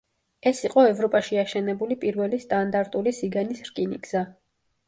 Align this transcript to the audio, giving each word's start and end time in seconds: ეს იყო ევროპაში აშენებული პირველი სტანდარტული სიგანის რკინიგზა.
ეს 0.51 0.61
იყო 0.69 0.85
ევროპაში 0.93 1.37
აშენებული 1.41 1.97
პირველი 2.05 2.41
სტანდარტული 2.47 3.15
სიგანის 3.19 3.63
რკინიგზა. 3.69 4.29